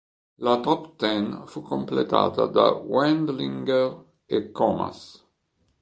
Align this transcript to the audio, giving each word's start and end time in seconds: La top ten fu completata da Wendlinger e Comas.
La 0.45 0.53
top 0.67 0.87
ten 1.03 1.43
fu 1.45 1.61
completata 1.61 2.47
da 2.47 2.71
Wendlinger 2.71 4.03
e 4.25 4.49
Comas. 4.51 5.23